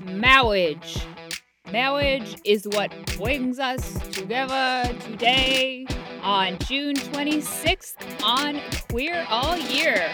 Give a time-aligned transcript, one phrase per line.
[0.00, 0.98] Marriage.
[1.70, 5.86] Marriage is what brings us together today
[6.22, 8.60] on June 26th on
[8.90, 10.10] Queer All Year.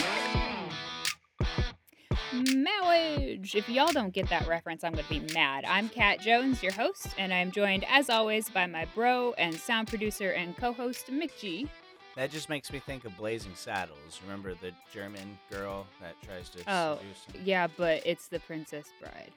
[2.52, 3.54] Marriage.
[3.54, 5.64] If y'all don't get that reference, I'm going to be mad.
[5.66, 9.88] I'm Kat Jones, your host, and I'm joined as always by my bro and sound
[9.88, 11.68] producer and co host, Mick G.
[12.16, 14.20] That just makes me think of Blazing Saddles.
[14.24, 17.42] Remember the German girl that tries to Oh, seduce him?
[17.46, 19.30] yeah, but it's the Princess Bride.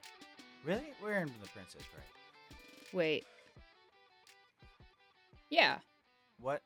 [0.66, 0.94] Really?
[1.02, 2.58] We're in the Princess Bride.
[2.94, 3.26] Wait.
[5.50, 5.80] Yeah,
[6.40, 6.62] What?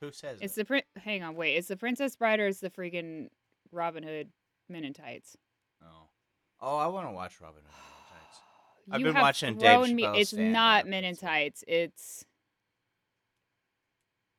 [0.00, 0.60] Who says it's it?
[0.60, 0.82] the prin.
[0.96, 1.56] Hang on, wait.
[1.56, 3.28] It's the Princess Bride or it's the freaking
[3.72, 4.28] Robin Hood
[4.68, 5.36] Men in Tights?
[5.82, 6.08] Oh.
[6.60, 8.40] Oh, I want to watch Robin Hood Men in Tights.
[8.92, 10.04] I've You been have watching Dave me.
[10.20, 11.64] It's not Men in Tights.
[11.68, 12.24] It's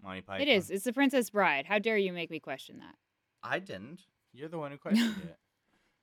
[0.02, 0.48] Monty Python.
[0.48, 0.72] it is.
[0.72, 1.66] It's the Princess Bride.
[1.68, 2.96] How dare you make me question that?
[3.44, 4.02] I didn't.
[4.34, 5.38] You're the one who questioned it.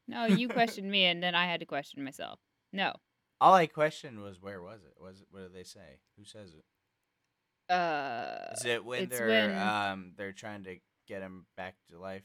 [0.06, 2.38] No, you questioned me, and then I had to question myself.
[2.72, 2.92] No.
[3.40, 4.94] All I questioned was where was it?
[5.00, 5.26] Was it?
[5.30, 6.00] What did they say?
[6.18, 7.72] Who says it?
[7.72, 8.52] Uh.
[8.56, 10.76] Is it when they're when- um they're trying to
[11.06, 12.22] get him back to life?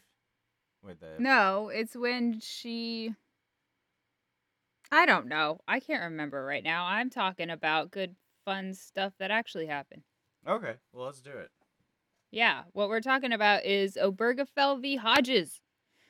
[0.82, 3.14] With the No, it's when she.
[4.92, 5.60] I don't know.
[5.68, 6.86] I can't remember right now.
[6.86, 10.04] I'm talking about good, fun stuff that actually happened.
[10.48, 11.50] Okay, well let's do it.
[12.32, 14.96] Yeah, what we're talking about is Obergefell v.
[14.98, 15.62] Hodges.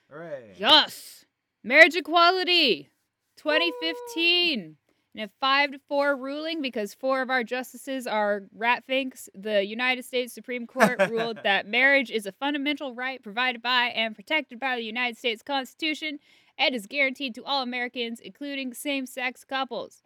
[0.09, 0.53] Hooray!
[0.57, 1.25] Yes,
[1.63, 2.89] marriage equality,
[3.37, 4.77] 2015.
[5.15, 9.63] In a five to four ruling, because four of our justices are rat finks, the
[9.63, 14.59] United States Supreme Court ruled that marriage is a fundamental right provided by and protected
[14.59, 16.17] by the United States Constitution
[16.57, 20.01] and is guaranteed to all Americans, including same sex couples.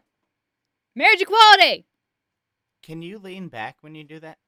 [0.93, 1.85] Marriage equality!
[2.83, 4.39] Can you lean back when you do that?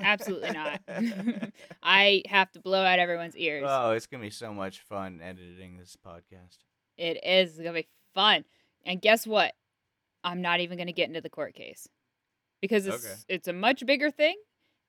[0.00, 0.80] Absolutely not.
[1.84, 3.64] I have to blow out everyone's ears.
[3.68, 6.58] oh, it's gonna be so much fun editing this podcast.
[7.00, 8.44] It is going to be fun.
[8.84, 9.54] And guess what?
[10.24, 11.88] I'm not even going to get into the court case
[12.60, 13.14] because it's Okay.
[13.28, 14.36] it's a much bigger thing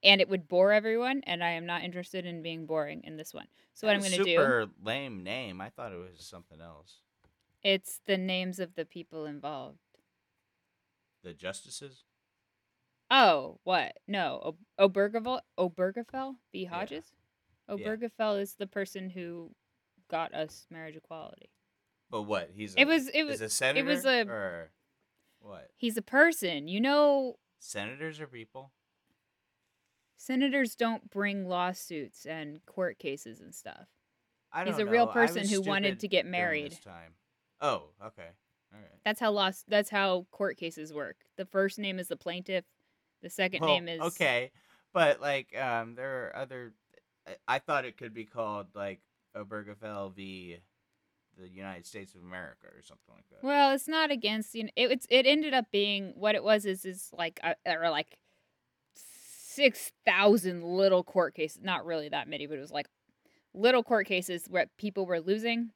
[0.03, 3.33] and it would bore everyone and I am not interested in being boring in this
[3.33, 3.47] one.
[3.73, 5.61] So what I'm going to do Super lame name.
[5.61, 6.97] I thought it was something else.
[7.63, 9.77] it's the names of the people involved.
[11.23, 12.03] The justices.
[13.09, 13.93] Oh, what?
[14.07, 16.35] No, o- Obergefell Obergefell.
[16.53, 16.69] Yeah.
[16.69, 17.13] Hodges?
[17.69, 17.75] Yeah.
[17.75, 19.51] Obergefell is the person who
[20.09, 21.49] got us marriage equality.
[22.11, 22.51] But what?
[22.53, 22.75] He's.
[22.75, 24.71] It a- was it was a senator It was a- or
[25.39, 25.71] what?
[25.77, 26.67] he's a person.
[26.67, 28.71] You know Senators are people.
[30.17, 33.87] senators don't bring lawsuits and court cases and stuff.
[34.51, 35.11] I He's don't a real know.
[35.11, 36.77] I person who wanted to get married.
[37.61, 38.27] Oh, okay.
[38.73, 38.89] All right.
[39.05, 39.65] That's how lost.
[39.69, 41.17] That's how court cases work.
[41.37, 42.65] The first name is the plaintiff.
[43.21, 44.51] The second Well, name is okay,
[44.93, 46.73] but like um, there are other.
[47.27, 48.99] I- I thought it could be called like
[49.37, 50.57] Obergefell v.
[51.39, 53.45] the United States of America or something like that.
[53.45, 54.65] Well, it's not against you.
[54.65, 57.79] Know, it, it's it ended up being what it was is is like uh, there
[57.79, 58.17] were like
[58.93, 61.61] six thousand little court cases.
[61.61, 62.87] Not really that many, but it was like
[63.53, 65.71] little court cases where people were losing,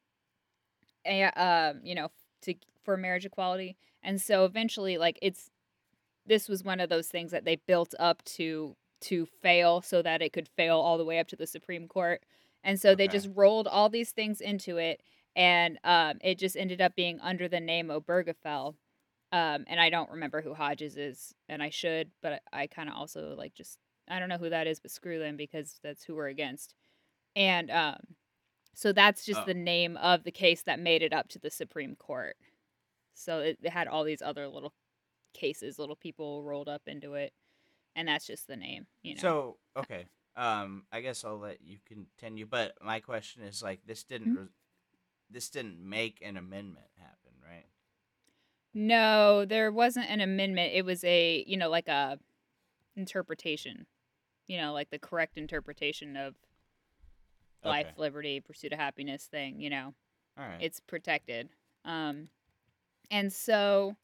[1.03, 2.09] and um, you know,
[2.43, 3.75] to for marriage equality.
[4.03, 5.49] And so eventually, like it's
[6.25, 10.21] this was one of those things that they built up to to fail so that
[10.21, 12.23] it could fail all the way up to the Supreme Court.
[12.63, 15.01] And so they just rolled all these things into it
[15.35, 18.75] and um, it just ended up being under the name Obergefell.
[19.31, 22.95] Um, and I don't remember who Hodges is, and I should, but I, kind of
[22.95, 23.79] also like just
[24.09, 26.75] I don't know who that is, but screw them because that's who we're against.
[27.35, 27.97] And um,
[28.75, 29.45] so that's just Oh.
[29.45, 32.37] the name of the case that made it up to the Supreme Court.
[33.13, 34.73] So it, it had all these other little
[35.33, 37.33] cases, little people rolled up into it,
[37.95, 38.87] and that's just the name.
[39.03, 39.21] You know.
[39.21, 42.45] So okay, um, I guess I'll let you continue.
[42.45, 44.35] But my question is like this didn't Mhm.
[44.35, 44.49] res-
[45.29, 47.65] this didn't make an amendment happen, right?
[48.73, 50.73] No, there wasn't an amendment.
[50.73, 52.19] It was a, you know, like a
[52.95, 53.85] interpretation.
[54.47, 56.35] You know, like the correct interpretation of
[57.63, 57.95] life, Okay.
[57.97, 59.93] liberty, pursuit of happiness thing, you know.
[60.37, 60.61] All right.
[60.61, 61.49] It's protected.
[61.83, 62.29] Um
[63.09, 63.95] and so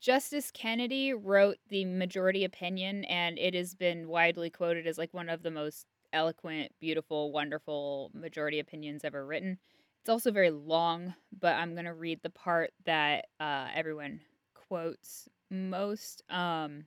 [0.00, 5.28] Justice Kennedy wrote the majority opinion and it has been widely quoted as like one
[5.28, 9.58] of the most eloquent, beautiful, wonderful majority opinions ever written.
[10.06, 14.20] It's also very long, but I'm going to read the part that uh, everyone
[14.54, 16.22] quotes most.
[16.30, 16.84] Um,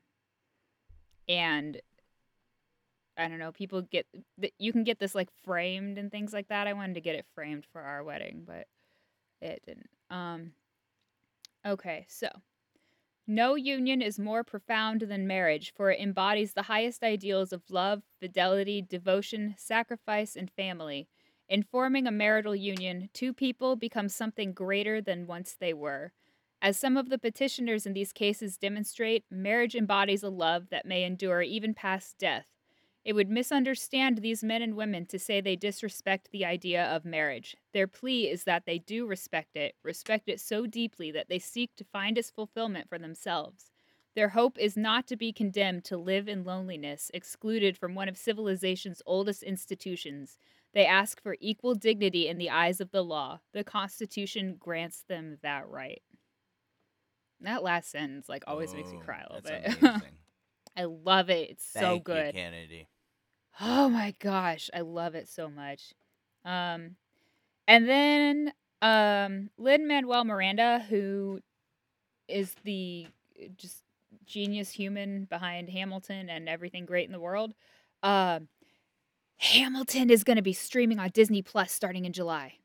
[1.27, 1.81] and
[3.17, 4.07] I don't know, people get
[4.57, 6.65] you can get this like framed and things like that.
[6.65, 8.67] I wanted to get it framed for our wedding, but
[9.41, 9.89] it didn't.
[10.09, 10.53] Um,
[11.67, 12.29] okay, so
[13.27, 18.01] no union is more profound than marriage, for it embodies the highest ideals of love,
[18.21, 21.09] fidelity, devotion, sacrifice, and family.
[21.49, 26.13] In forming a marital union, two people become something greater than once they were.
[26.61, 31.03] As some of the petitioners in these cases demonstrate, marriage embodies a love that may
[31.03, 32.45] endure even past death.
[33.03, 37.57] It would misunderstand these men and women to say they disrespect the idea of marriage.
[37.73, 41.75] Their plea is that they do respect it, respect it so deeply that they seek
[41.77, 43.71] to find its fulfillment for themselves.
[44.19, 48.17] Their hope is not to be condemned to live in loneliness, excluded from one of
[48.17, 50.37] civilization's oldest institutions.
[50.73, 53.39] They ask for equal dignity in the eyes of the law.
[53.53, 56.01] The Constitution grants them that right.
[57.39, 60.01] That last sentence like always makes me cry a little that's bit.
[60.75, 61.51] I love it.
[61.51, 62.35] It's so Thank good.
[62.35, 62.89] you, Kennedy.
[63.61, 65.93] Oh my gosh, I love it so much.
[66.43, 66.97] Um,
[67.69, 68.51] and then
[68.81, 71.39] um, Lin Manuel Miranda, who
[72.27, 73.07] is the
[73.55, 73.81] just
[74.29, 77.53] genius human behind Hamilton and everything great in the world.
[78.03, 78.47] Um,
[79.37, 82.55] Hamilton is going to be streaming on Disney Plus starting in July.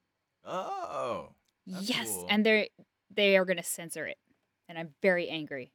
[0.44, 1.30] Oh.
[1.66, 2.26] Yes, cool.
[2.28, 2.66] and they're
[3.10, 4.18] they are going to censor it,
[4.68, 5.72] and I'm very angry.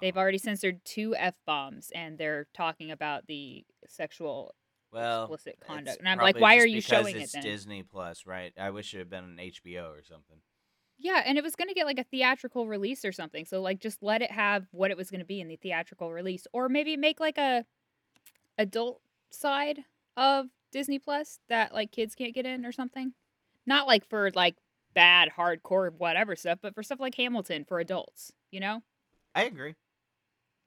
[0.00, 0.20] They've Oh.
[0.20, 4.54] already censored two f bombs, and they're talking about the sexual
[4.92, 5.98] well, explicit conduct.
[6.00, 7.42] And I'm like, why are you showing it's it then?
[7.42, 8.52] Disney Plus, right?
[8.58, 10.38] I wish it had been on HBO or something.
[11.02, 13.46] Yeah, and it was going to get like a theatrical release or something.
[13.46, 16.12] So like just let it have what it was going to be in the theatrical
[16.12, 17.64] release or maybe make like a
[18.58, 19.00] adult
[19.30, 19.80] side
[20.18, 23.14] of Disney Plus that like kids can't get in or something.
[23.66, 24.56] Not like for like
[24.94, 28.82] bad hardcore whatever stuff, but for stuff like Hamilton for adults, you know?
[29.34, 29.76] I agree.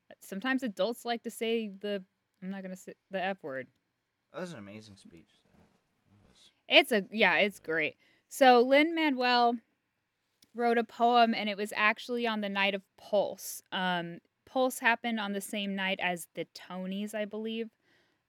[0.09, 2.03] Uh, sometimes adults like to say the
[2.41, 3.67] I'm not going to say the F word.
[4.33, 5.29] That was an amazing speech.
[6.67, 7.97] It's a yeah, it's great.
[8.29, 9.57] So Lin Manuel
[10.55, 13.61] wrote a poem, and it was actually on the night of Pulse.
[13.71, 17.69] Um, Pulse happened on the same night as the Tonys, I believe.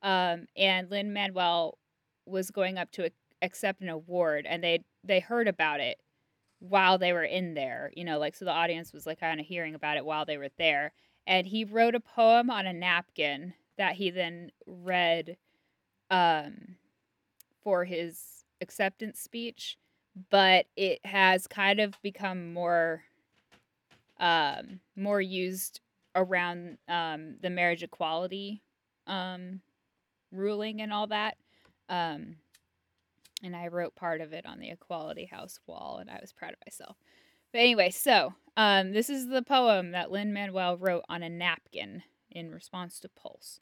[0.02, 1.78] Um, and Lin Manuel
[2.26, 5.98] was going up to ac- accept an award, and they they heard about it
[6.60, 7.90] while they were in there.
[7.94, 10.38] You know, like so the audience was like kind of hearing about it while they
[10.38, 10.92] were there.
[11.26, 15.36] And he wrote a poem on a napkin that he then read
[16.10, 16.76] um,
[17.62, 19.78] for his acceptance speech,
[20.30, 23.02] but it has kind of become more
[24.20, 25.80] um, more used
[26.14, 28.62] around um, the marriage equality
[29.06, 29.60] um,
[30.30, 31.36] ruling and all that.
[31.88, 32.36] Um,
[33.42, 36.52] and I wrote part of it on the Equality House wall, and I was proud
[36.52, 36.96] of myself.
[37.52, 42.02] But anyway, so um, this is the poem that Lin Manuel wrote on a napkin
[42.30, 43.60] in response to Pulse.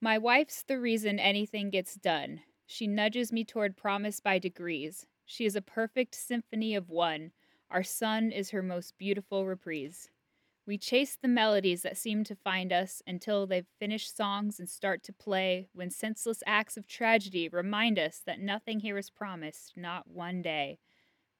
[0.00, 2.40] My wife's the reason anything gets done.
[2.66, 5.06] She nudges me toward promise by degrees.
[5.24, 7.32] She is a perfect symphony of one.
[7.70, 10.10] Our son is her most beautiful reprise.
[10.66, 15.02] We chase the melodies that seem to find us until they've finished songs and start
[15.04, 20.06] to play, when senseless acts of tragedy remind us that nothing here is promised, not
[20.06, 20.78] one day.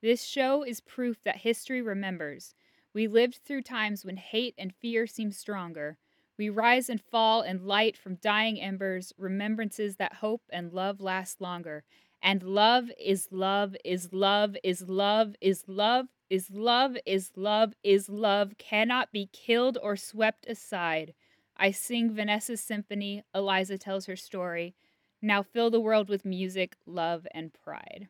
[0.01, 2.55] This show is proof that history remembers.
[2.93, 5.97] We lived through times when hate and fear seemed stronger.
[6.37, 11.39] We rise and fall in light from dying embers, remembrances that hope and love last
[11.39, 11.85] longer.
[12.23, 18.09] And love is love is love is love is love is love is love is
[18.09, 21.13] love cannot be killed or swept aside.
[21.57, 24.73] I sing Vanessa's symphony, Eliza tells her story.
[25.21, 28.09] Now fill the world with music, love, and pride.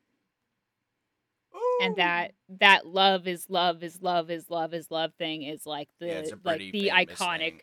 [1.82, 5.90] And that that love is love is love is love is love thing is like
[6.00, 7.62] the Yeah, like the iconic thing.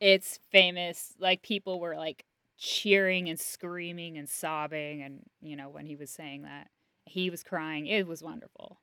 [0.00, 1.14] it's famous.
[1.18, 2.24] Like people were like
[2.58, 6.68] cheering and screaming and sobbing, and you know when he was saying that,
[7.04, 7.86] he was crying.
[7.86, 8.80] It was wonderful.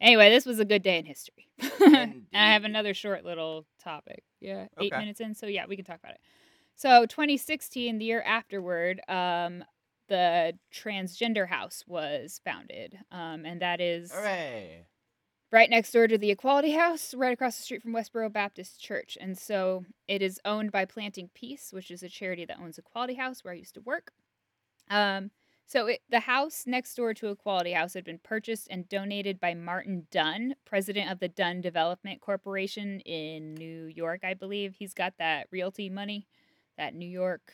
[0.00, 1.48] Anyway, this was a good day in history.
[1.80, 4.22] and I have another short little topic.
[4.40, 5.00] Yeah, eight Okay.
[5.00, 6.20] minutes in, so yeah, we can talk about it.
[6.76, 9.64] So 2016, the year afterward, um,
[10.08, 14.86] the Transgender House was founded, um, and that is Hooray!
[15.50, 19.16] Right next door to the Equality House, right across the street from Westboro Baptist Church.
[19.20, 23.14] And so it is owned by Planting Peace, which is a charity that owns Equality
[23.14, 24.12] House, where I used to work.
[24.90, 25.30] Um,
[25.66, 29.52] so it, the house next door to Equality House had been purchased and donated by
[29.52, 34.76] Martin Dunn, president of the Dunn Development Corporation in New York, I believe.
[34.78, 36.26] He's got that realty money,
[36.78, 37.52] that New York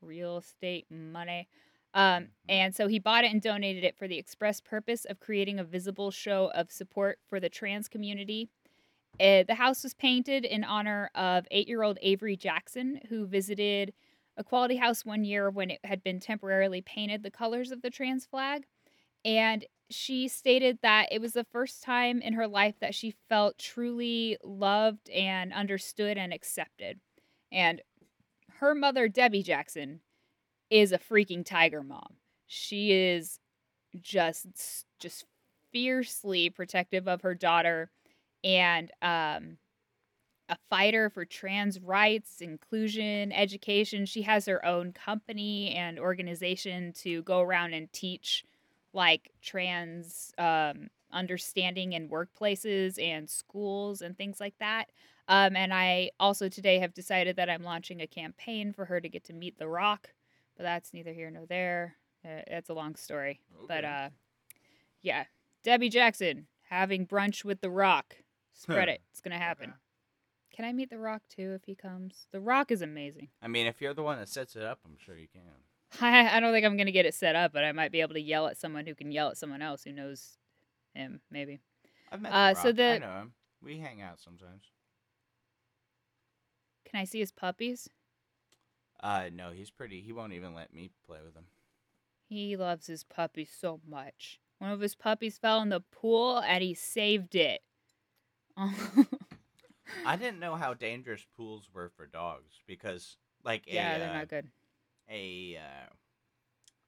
[0.00, 1.48] real estate money.
[1.94, 5.58] Um, and so he bought it and donated it for the express purpose of creating
[5.58, 8.48] a visible show of support for the trans community.
[9.20, 13.92] Uh, the house was painted in honor of eight year old Avery Jackson, who visited
[14.38, 18.24] Equality House one year when it had been temporarily painted the colors of the trans
[18.24, 18.64] flag.
[19.24, 23.58] And she stated that it was the first time in her life that she felt
[23.58, 26.98] truly loved and understood and accepted.
[27.52, 27.82] And
[28.58, 30.00] her mother, Debbie Jackson,
[30.72, 32.16] is a freaking tiger mom.
[32.46, 33.38] She is
[34.00, 34.46] just
[34.98, 35.26] just
[35.70, 37.90] fiercely protective of her daughter
[38.42, 39.58] and um,
[40.48, 44.06] a fighter for trans rights, inclusion, education.
[44.06, 48.44] She has her own company and organization to go around and teach
[48.94, 54.88] like trans um, understanding in workplaces and schools and things like that.
[55.28, 59.08] Um, and I also today have decided that I'm launching a campaign for her to
[59.08, 60.10] get to meet The Rock,
[60.62, 61.96] but that's neither here nor there.
[62.24, 64.10] It's a long story, but uh,
[65.02, 65.24] yeah,
[65.64, 68.14] Debbie Jackson having brunch with The Rock.
[68.52, 69.00] Spread it.
[69.10, 69.70] It's gonna happen.
[69.70, 69.78] Okay.
[70.54, 72.28] Can I meet The Rock too if he comes?
[72.30, 73.28] The Rock is amazing.
[73.42, 75.40] I mean, if you're the one that sets it up, I'm sure you can.
[76.00, 78.14] I, I don't think I'm gonna get it set up, but I might be able
[78.14, 80.38] to yell at someone who can yell at someone else who knows
[80.94, 81.20] him.
[81.28, 81.58] Maybe.
[82.12, 82.78] I've met Uh, the so Rock.
[82.78, 83.32] I know him.
[83.60, 84.62] We hang out sometimes.
[86.88, 87.88] Can I see his puppies?
[89.02, 90.00] Uh, no, he's pretty.
[90.00, 91.46] He won't even let me play with him.
[92.28, 94.40] He loves his puppies so much.
[94.58, 97.62] One of his puppies fell in the pool and he saved it.
[100.04, 104.22] I didn't know how dangerous pools were for dogs because, like, a, yeah, they're uh,
[104.22, 104.50] not good.
[105.08, 105.86] a, uh,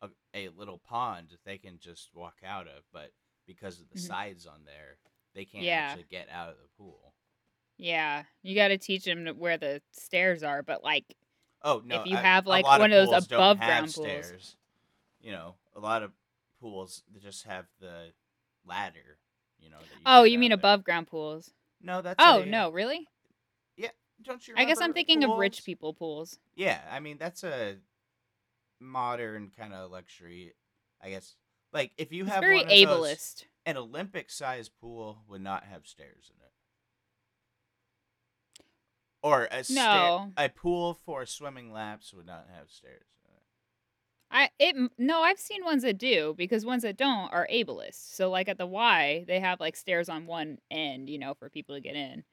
[0.03, 3.13] a a little pond they can just walk out of, but
[3.47, 4.15] because of the Mhm.
[4.15, 4.99] sides on there,
[5.35, 5.73] they can't Yeah.
[5.73, 7.17] actually get out of the pool.
[7.77, 11.17] Yeah, you got to teach him where the stairs are, but like,
[11.65, 12.01] Oh no!
[12.03, 13.95] If you I- have, like, one of those above ground pools.
[13.95, 14.57] stairs.
[15.21, 16.13] You know, a lot of
[16.61, 18.13] pools that just have the
[18.67, 19.19] ladder.
[19.59, 19.79] You know.
[19.81, 20.61] You oh, you mean of.
[20.61, 21.51] above ground pools?
[21.81, 22.17] No, that's.
[22.19, 23.09] Oh a- no, really?
[23.77, 23.89] Yeah,
[24.23, 24.55] don't you?
[24.57, 26.39] I guess I'm thinking of rich people pools.
[26.55, 27.77] Yeah, I mean that's a
[28.81, 30.55] modern kind of luxury.
[31.03, 31.35] I guess.
[31.73, 33.45] Like if you It's have very one of those- ableist.
[33.67, 36.53] an Olympic-sized pool would not have stairs in it.
[39.25, 40.33] Or a stair- No.
[40.37, 43.07] a pool for swimming laps would not have stairs.
[44.31, 48.15] I it no, I've seen ones that do because ones that don't are ableist.
[48.15, 51.49] So like at the Y, they have like stairs on one end, you know, for
[51.49, 52.25] people to get in,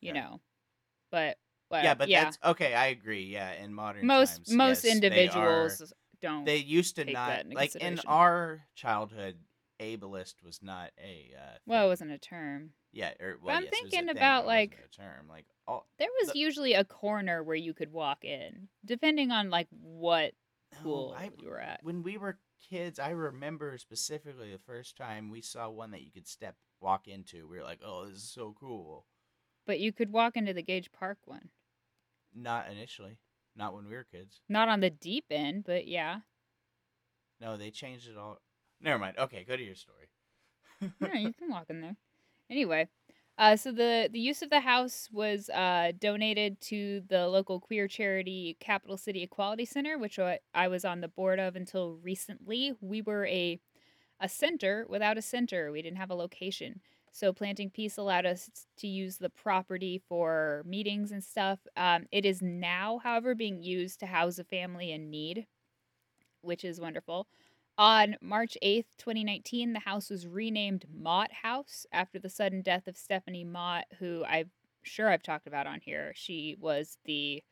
[0.00, 0.40] you know.
[1.10, 1.38] But,
[1.70, 2.74] but yeah, but yeah, that's okay.
[2.74, 3.24] I agree.
[3.24, 6.44] Yeah, in modern most times, most yes, they are- individuals don't.
[6.44, 9.36] They, used to not into like in our childhood.
[9.80, 12.70] Ableist was not a uh, well, it wasn't a term.
[12.92, 13.12] yeah.
[13.20, 15.28] Or, well, I'm yes, it was a thinking thing, about, but wasn't like- a term
[15.28, 15.86] like all.
[15.98, 20.32] There was The- usually a corner where you could walk in, depending on like what
[20.74, 21.82] oh, No, pool I, you were at.
[21.82, 22.38] when we were
[22.70, 27.06] kids, I remember specifically the first time we saw one that you could step walk
[27.08, 27.46] into.
[27.48, 29.06] We were like, "Oh, this is so cool."
[29.66, 31.50] But you could walk into the Gage Park one.
[32.34, 33.18] Not initially,
[33.56, 34.40] not when we were kids.
[34.48, 36.20] Not on the deep end, but yeah.
[37.40, 38.38] No, they changed it all.
[38.80, 39.18] Never mind.
[39.18, 40.08] Okay, go to your story.
[41.00, 41.96] yeah, you can walk in there.
[42.50, 42.88] Anyway,
[43.38, 47.86] uh, so the the use of the house was uh, donated to the local queer
[47.86, 52.72] charity Capital City Equality Center, which I, I was on the board of until recently.
[52.80, 53.60] We were a
[54.20, 55.72] a center without a center.
[55.72, 56.80] We didn't have a location.
[57.12, 61.60] So planting peace allowed us to use the property for meetings and stuff.
[61.76, 65.46] Um, it is now, however, being used to house a family in need,
[66.42, 67.26] which is wonderful.
[67.78, 72.96] On March 8th, 2019, the house was renamed Mott House after the sudden death of
[72.96, 74.50] Stephanie Mott, who I'm
[74.82, 76.12] sure I've talked about on here.
[76.14, 77.42] She was the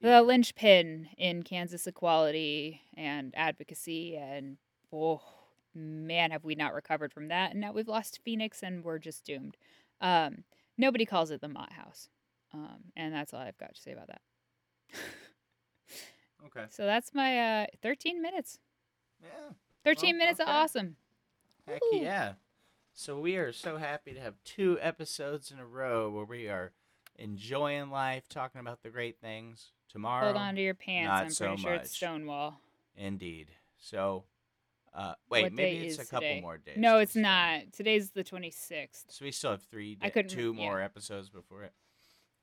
[0.00, 4.58] the linchpin in Kansas equality and advocacy and
[4.92, 5.22] oh
[5.74, 9.24] man have we not recovered from that and now we've lost Phoenix and we're just
[9.24, 9.56] doomed.
[10.00, 10.44] Um,
[10.76, 12.08] nobody calls it the Mott House.
[12.52, 14.20] Um, and that's all I've got to say about that.
[16.46, 16.66] Okay.
[16.68, 18.58] so that's my uh, 13 minutes.
[19.24, 19.52] Yeah.
[19.84, 20.96] 13 Well, minutes of awesome.
[21.66, 21.98] Heck Woo.
[22.00, 22.34] yeah.
[22.92, 26.72] So we are so happy to have two episodes in a row where we are
[27.16, 29.72] enjoying life, talking about the great things.
[29.88, 31.08] Tomorrow, Hold on to your pants.
[31.08, 31.96] not I'm so pretty sure it's.
[31.96, 32.60] Stonewall.
[32.96, 33.48] indeed.
[33.78, 34.24] So,
[34.92, 36.40] uh, wait, What maybe it's a couple today?
[36.40, 36.76] more days.
[36.78, 37.72] No, it's not.
[37.72, 39.04] Today's the 26th.
[39.08, 40.84] So we still have three, I couldn't two more yeah.
[40.84, 41.72] episodes before it.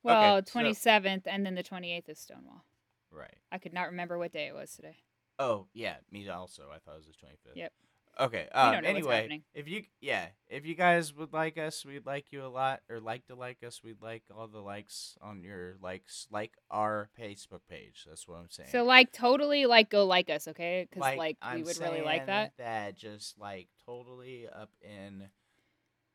[0.04, 2.66] Well, Okay, so- 27th and then the 28th is Stonewall.
[3.12, 3.36] Right.
[3.52, 4.98] I could not remember what day it was today.
[5.40, 6.64] Oh yeah, me also.
[6.74, 7.58] I thought it was the twenty fifth.
[7.58, 7.72] Yep.
[8.20, 8.48] Okay.
[8.54, 12.48] Um, anyway, if you yeah, if you guys would like us, we'd like you a
[12.48, 16.52] lot, or like to like us, we'd like all the likes on your likes, like
[16.70, 18.06] our Facebook page.
[18.08, 18.70] That's what I'm saying.
[18.72, 20.88] So, like, totally, like, go like us, okay?
[20.90, 22.52] Because, like, we I'm would really like that.
[22.58, 25.30] That just like totally up in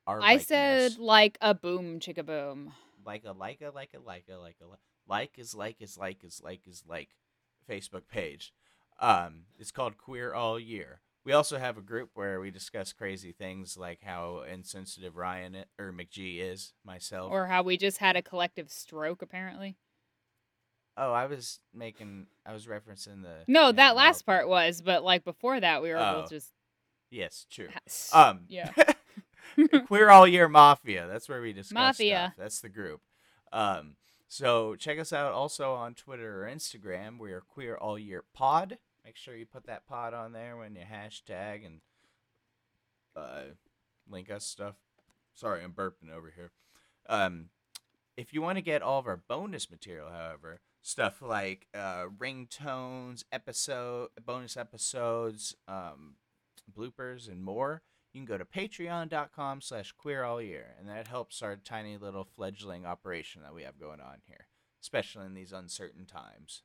[0.07, 0.21] our.
[0.21, 2.73] I said, like, a boom, chicka boom.
[3.07, 4.67] like a like a like a like a like a
[5.09, 7.09] like is like is like is like is like
[7.71, 8.53] Facebook page.
[8.99, 11.01] Um, it's called Queer All Year.
[11.25, 15.93] We also have a group where we discuss crazy things like how insensitive Ryan or
[15.93, 17.33] McGee is myself.
[17.33, 19.77] Or how we just had a collective stroke, apparently.
[20.97, 24.51] oh, I was making I was referencing the No, that last part thing.
[24.51, 26.21] was, but, like, before that, we were Oh.
[26.21, 26.53] both just.
[27.11, 27.69] yes, true.
[28.13, 28.71] Um, yeah.
[29.87, 31.07] Queer All Year Mafia.
[31.09, 32.33] That's where we discuss Mafia.
[32.35, 32.35] stuff.
[32.39, 33.01] That's the group.
[33.53, 33.97] Um,
[34.29, 37.19] so check us out also on Twitter or Instagram.
[37.19, 38.79] We are Queer All Year Pod.
[39.05, 41.81] Make sure you put that pod on there when you hashtag and
[43.15, 43.43] uh,
[44.11, 44.75] link us stuff.
[45.33, 46.51] Sorry, I'm burping over here.
[47.09, 47.51] Um,
[48.17, 53.25] if you want to get all of our bonus material, however, stuff like uh, ringtones,
[53.31, 56.15] episode bonus episodes, um,
[56.77, 57.83] bloopers, and more,
[58.17, 62.25] you can go to patreon.com slash queer all year, and that helps our tiny little
[62.25, 64.47] fledgling operation that we have going on here,
[64.83, 66.63] especially in these uncertain times.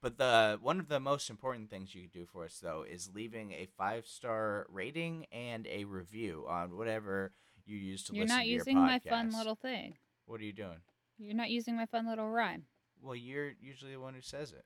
[0.00, 3.10] But the one of the most important things you can do for us though is
[3.12, 7.32] leaving a five star rating and a review on whatever
[7.64, 8.66] you use to You're listen to your podcast.
[8.66, 9.94] You're not using my fun little thing.
[10.26, 10.78] What are you doing?
[11.18, 12.66] You're not using my fun little rhyme.
[13.02, 14.64] Well, you're usually the one who says it.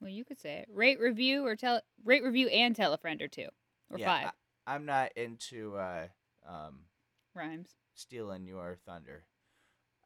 [0.00, 0.68] Well, you could say it.
[0.72, 1.82] Rate, review, or tell.
[2.04, 3.48] Rate, review, and tell a friend or two,
[3.90, 4.32] or yeah, five
[4.66, 6.06] I'm not into uh,
[6.48, 6.80] um,
[7.34, 7.70] rhymes.
[7.94, 9.24] stealing your thunder.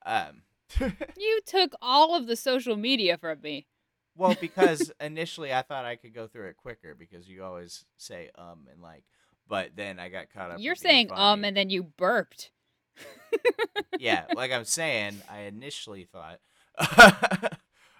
[0.04, 0.42] Um,
[1.16, 3.66] You took all of the social media from me.
[4.16, 8.30] well, because initially I thought I could go through it quicker because you always say
[8.36, 9.04] um and like,
[9.48, 10.58] but then I got caught up.
[10.60, 12.50] You're saying um, and then you burped.
[13.98, 16.40] yeah, like I'm saying, I initially thought.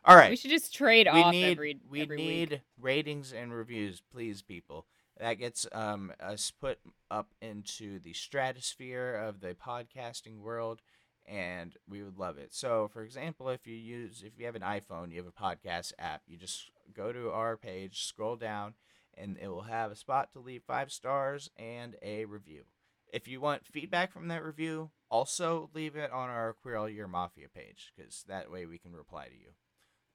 [0.05, 2.61] All right, We should just trade we off need every we every need week.
[2.81, 4.87] ratings and reviews, please, people.
[5.19, 6.79] That gets um us put
[7.11, 10.83] up into the stratosphere of the podcasting world,
[11.25, 12.53] and we would love it.
[12.53, 15.93] So, for example, if you use if you have an iPhone, you have a podcast
[15.99, 18.75] app, you just go to our page, scroll down,
[19.15, 22.65] and it will have a spot to leave five stars and a review.
[23.13, 27.09] If you want feedback from that review, also leave it on our Queer All Year
[27.09, 29.51] Mafia page, because that way we can reply to you.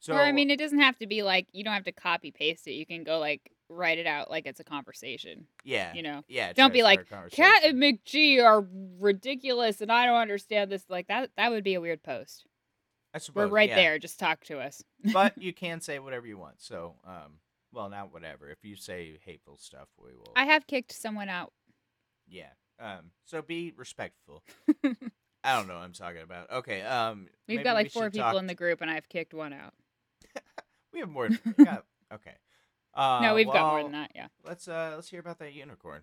[0.02, 2.32] So, or I mean, it doesn't have to be like you don't have to copy
[2.32, 2.72] paste it.
[2.72, 5.46] You can go like write it out like it's a conversation.
[5.64, 6.54] yeah, You know, yeah.
[6.54, 8.66] don't be like Cat and McGee are
[9.00, 10.84] ridiculous, and I don't understand this.
[10.90, 12.46] Like that, that would be a weird post.
[13.14, 13.76] I suppose, We're right yeah.
[13.76, 14.00] there.
[14.00, 14.84] Just talk to us.
[15.14, 16.56] but you can say whatever you want.
[16.62, 17.40] So, um,
[17.72, 18.50] well, not whatever.
[18.50, 20.34] If you say hateful stuff, we will.
[20.36, 21.54] I have kicked someone out.
[22.28, 22.50] yeah.
[22.80, 23.12] Um.
[23.26, 24.44] So be respectful.
[25.44, 26.52] I don't know what I'm talking about.
[26.52, 26.82] Okay.
[26.82, 27.28] Um.
[27.48, 29.74] We've got we like four people in the group, and I've kicked one out.
[30.94, 31.30] We have more.
[31.58, 32.34] we got, okay.
[32.94, 34.12] Uh, no, we've got more than that.
[34.14, 34.28] Yeah.
[34.44, 36.02] Let's uh let's hear about that unicorn.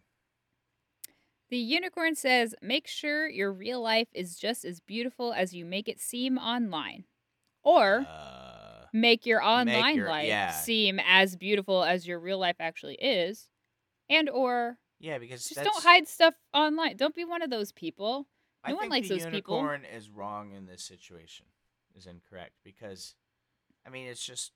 [1.51, 5.89] The unicorn says, "Make sure your real life is just as beautiful as you make
[5.89, 7.05] it seem online,
[7.63, 8.87] or Uh.
[8.93, 10.51] make your online your- life yeah.
[10.53, 13.49] seem as beautiful as your real life actually is,
[14.11, 16.97] and or Yeah, because just that's, don't hide stuff online.
[16.97, 18.27] Don't be one of those people.
[18.65, 19.57] I No one likes the those people.
[19.57, 21.47] unicorn is wrong in this situation.
[21.95, 23.15] Is incorrect because,
[23.87, 24.53] I mean, it's just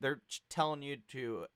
[0.00, 0.20] they're
[0.50, 1.46] telling you to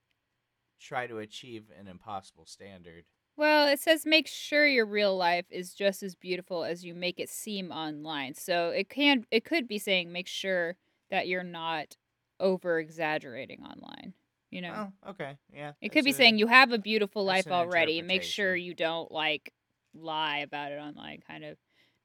[0.80, 3.04] try to achieve an impossible standard.
[3.36, 7.20] Well, it says make sure your real life is just as beautiful as you make
[7.20, 8.34] it seem online.
[8.34, 10.76] So it can it could be saying make sure
[11.10, 11.96] that you're not
[12.40, 14.14] over exaggerating online.
[14.50, 14.88] You know.
[15.04, 15.72] Oh, okay, yeah.
[15.80, 18.02] It could be a- saying you have a beautiful life already.
[18.02, 19.52] Make sure you don't like
[19.94, 21.58] lie about it online kind of.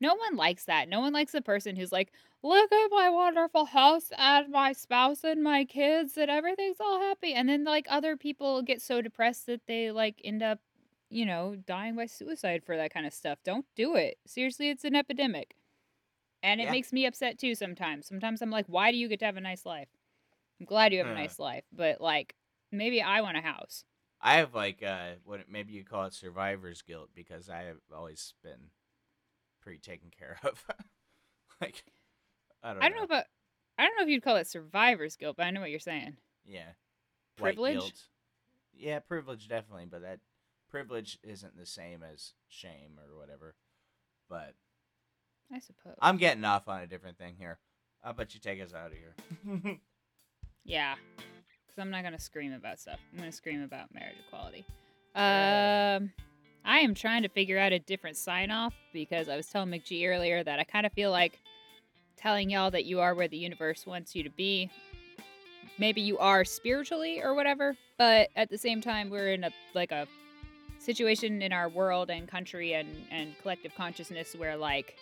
[0.04, 0.90] No one likes that.
[0.90, 2.12] No one likes the person who's like,
[2.44, 7.34] "Look at my wonderful house and my spouse and my kids and everything's all happy."
[7.34, 10.60] And then like other people get so depressed that they like end up,
[11.10, 13.40] you know, dying by suicide for that kind of stuff.
[13.44, 14.18] Don't do it.
[14.28, 15.56] Seriously, it's an epidemic.
[16.44, 16.72] And it Yeah.
[16.72, 18.08] makes me upset too sometimes.
[18.08, 19.90] Sometimes I'm like, "Why do you get to have a nice life?"
[20.60, 22.36] I'm glad you have a nice life, but like
[22.72, 23.86] maybe I want a house.
[24.22, 28.34] I have like uh, what maybe you call it survivor's guilt because I have always
[28.42, 28.72] been
[29.64, 30.64] pretty taken care of.
[31.62, 31.84] like,
[32.62, 32.84] I don't.
[32.84, 33.26] I don't know about
[33.78, 36.18] I don't know if you'd call it survivor's guilt, but I know what you're saying.
[36.46, 36.72] Yeah.
[37.38, 37.94] Privilege?
[38.76, 40.20] Yeah, privilege definitely, but that
[40.70, 43.56] privilege isn't the same as shame or whatever.
[44.30, 44.54] But
[45.52, 45.96] I suppose.
[46.02, 47.58] I'm getting off on a different thing here.
[48.04, 49.80] How bet you take us out of here?
[50.64, 50.96] yeah.
[51.68, 53.00] Cuz I'm not going to scream about stuff.
[53.12, 54.66] I'm going to scream about marriage equality.
[55.16, 56.12] Um
[56.66, 60.08] I am trying to figure out a different sign off because I was telling McGee
[60.08, 61.40] earlier that I kind of feel like
[62.18, 64.70] telling y'all that you are where the universe wants you to be.
[65.78, 69.92] Maybe you are spiritually or whatever, but at the same time we're in a like
[69.92, 70.08] a
[70.80, 74.98] situation in our world and country and and collective consciousness where like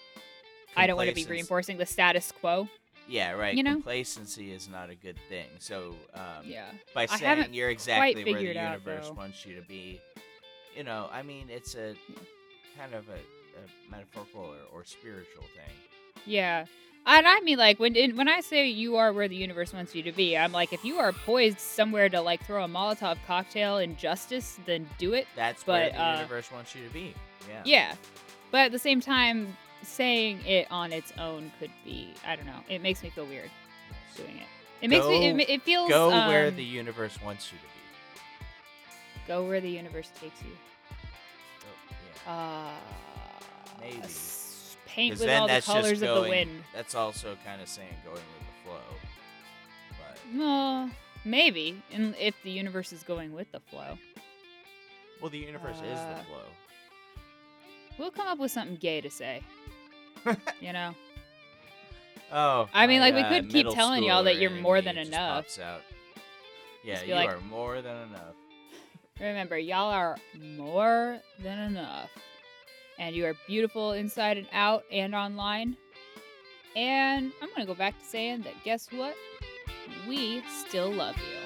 [0.75, 2.67] I don't want to be reinforcing the status quo.
[3.07, 3.53] Yeah, right.
[3.53, 3.73] you know?
[3.73, 5.47] Complacency is not a good thing.
[5.59, 6.65] So, um, Yeah.
[6.93, 9.99] by saying you're exactly where the figured out, universe wants you to be,
[10.75, 11.95] you know, I mean, it's a
[12.77, 14.41] kind of a, a metaphorical
[14.73, 15.75] or, or spiritual thing.
[16.25, 16.65] Yeah.
[17.05, 20.03] And I mean, like when when I say you are where the universe wants you
[20.03, 23.79] to be, I'm like, if you are poised somewhere to like throw a Molotov cocktail
[23.79, 25.27] in justice, then do it.
[25.35, 27.15] That's where the uh, universe wants you to be.
[27.49, 27.61] Yeah.
[27.65, 27.95] Yeah.
[28.51, 32.59] But at the same time, saying it on its own could be I don't know.
[32.69, 33.49] It makes me feel weird
[34.15, 34.47] doing it.
[34.81, 35.27] It makes me.
[35.27, 35.89] It, it feels.
[35.89, 37.69] Go where um, the universe wants you to be.
[39.27, 40.51] Go where the universe takes you.
[41.61, 41.95] Oh,
[42.27, 42.33] yeah.
[42.33, 44.01] Uh, Maybe.
[44.85, 46.63] paint with all the colors of the wind.
[46.73, 48.97] That's also kind of saying going with the flow.
[49.91, 50.89] But No,
[51.25, 51.81] maybe.
[51.91, 53.97] And if the universe is going with the flow,
[55.21, 56.45] well, the universe is Uh, the flow.
[57.97, 59.41] we'll come up with something gay to say.
[60.61, 60.93] you know.
[62.33, 65.45] Oh, I mean, like, we uh, could keep telling y'all that you're more than enough.
[66.83, 68.35] Yeah, you like- are more than enough.
[69.21, 70.17] Remember, y'all are
[70.57, 72.09] more than enough.
[72.97, 75.77] And you are beautiful inside and out and online.
[76.75, 79.15] And I'm going to go back to saying that guess what?
[80.07, 81.40] We still love you.